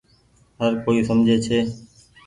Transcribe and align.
هر 0.59 0.71
ڪوئي 0.83 0.99
سمجهي 1.09 1.37
ڇي۔ 1.45 1.59